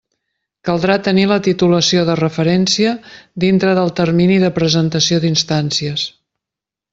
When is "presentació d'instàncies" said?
4.59-6.09